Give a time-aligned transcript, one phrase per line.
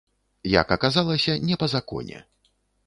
[0.61, 2.17] Як аказалася, не па законе.